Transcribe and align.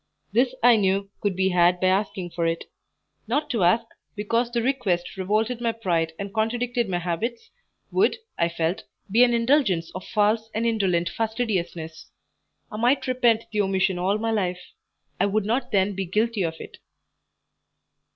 This 0.33 0.55
I 0.63 0.77
knew 0.77 1.11
could 1.19 1.35
be 1.35 1.49
had 1.49 1.79
by 1.79 1.85
asking 1.89 2.31
for 2.31 2.47
it; 2.47 2.63
not 3.27 3.51
to 3.51 3.63
ask, 3.63 3.85
because 4.15 4.51
the 4.51 4.63
request 4.63 5.15
revolted 5.15 5.61
my 5.61 5.71
pride 5.73 6.13
and 6.17 6.33
contradicted 6.33 6.89
my 6.89 6.97
habits, 6.97 7.51
would, 7.91 8.15
I 8.35 8.49
felt, 8.49 8.83
be 9.11 9.23
an 9.23 9.35
indulgence 9.35 9.91
of 9.93 10.03
false 10.07 10.49
and 10.55 10.65
indolent 10.65 11.07
fastidiousness. 11.09 12.09
I 12.71 12.77
might 12.77 13.05
repent 13.05 13.43
the 13.51 13.61
omission 13.61 13.99
all 13.99 14.17
my 14.17 14.31
life; 14.31 14.71
I 15.19 15.27
would 15.27 15.45
not 15.45 15.69
then 15.71 15.93
be 15.93 16.05
guilty 16.05 16.41
of 16.41 16.55
it. 16.59 16.79